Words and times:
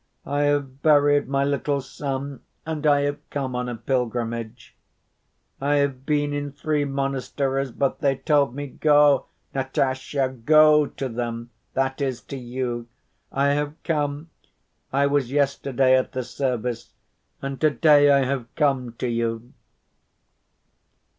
I 0.25 0.45
have 0.45 0.81
buried 0.81 1.27
my 1.27 1.43
little 1.43 1.79
son, 1.79 2.41
and 2.65 2.87
I 2.87 3.01
have 3.01 3.19
come 3.29 3.55
on 3.55 3.69
a 3.69 3.75
pilgrimage. 3.75 4.75
I 5.61 5.75
have 5.75 6.07
been 6.07 6.33
in 6.33 6.53
three 6.53 6.85
monasteries, 6.85 7.69
but 7.69 7.99
they 7.99 8.15
told 8.15 8.55
me, 8.55 8.65
'Go, 8.65 9.27
Nastasya, 9.53 10.29
go 10.43 10.87
to 10.87 11.07
them'—that 11.07 12.01
is 12.01 12.19
to 12.21 12.35
you. 12.37 12.87
I 13.31 13.49
have 13.49 13.75
come; 13.83 14.31
I 14.91 15.05
was 15.05 15.31
yesterday 15.31 15.95
at 15.95 16.13
the 16.13 16.23
service, 16.23 16.93
and 17.39 17.59
to‐day 17.59 18.09
I 18.09 18.25
have 18.25 18.47
come 18.55 18.93
to 18.93 19.07
you." 19.07 19.53